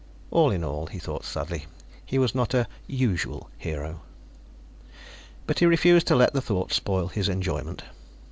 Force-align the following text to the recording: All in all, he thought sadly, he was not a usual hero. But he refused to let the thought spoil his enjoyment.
All 0.31 0.49
in 0.49 0.63
all, 0.63 0.87
he 0.87 0.97
thought 0.97 1.23
sadly, 1.23 1.67
he 2.03 2.17
was 2.17 2.33
not 2.33 2.55
a 2.55 2.67
usual 2.87 3.51
hero. 3.59 4.01
But 5.45 5.59
he 5.59 5.67
refused 5.67 6.07
to 6.07 6.15
let 6.15 6.33
the 6.33 6.41
thought 6.41 6.73
spoil 6.73 7.09
his 7.09 7.29
enjoyment. 7.29 7.83